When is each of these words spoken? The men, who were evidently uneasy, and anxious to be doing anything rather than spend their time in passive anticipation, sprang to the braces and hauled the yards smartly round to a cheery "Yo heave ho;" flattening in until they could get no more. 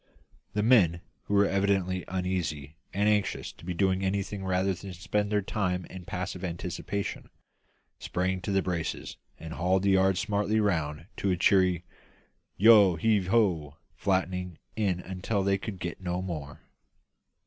The 0.53 0.63
men, 0.63 1.01
who 1.25 1.35
were 1.35 1.45
evidently 1.45 2.03
uneasy, 2.07 2.75
and 2.91 3.07
anxious 3.07 3.51
to 3.51 3.63
be 3.63 3.75
doing 3.75 4.03
anything 4.03 4.43
rather 4.43 4.73
than 4.73 4.93
spend 4.95 5.31
their 5.31 5.43
time 5.43 5.85
in 5.91 6.05
passive 6.05 6.43
anticipation, 6.43 7.29
sprang 7.99 8.41
to 8.41 8.51
the 8.51 8.63
braces 8.63 9.17
and 9.37 9.53
hauled 9.53 9.83
the 9.83 9.91
yards 9.91 10.19
smartly 10.19 10.59
round 10.59 11.05
to 11.17 11.29
a 11.29 11.37
cheery 11.37 11.83
"Yo 12.57 12.95
heave 12.95 13.27
ho;" 13.27 13.77
flattening 13.95 14.57
in 14.75 15.01
until 15.01 15.43
they 15.43 15.59
could 15.59 15.79
get 15.79 16.01
no 16.01 16.19
more. 16.19 16.61